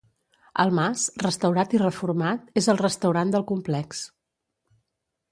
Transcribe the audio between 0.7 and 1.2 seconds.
mas,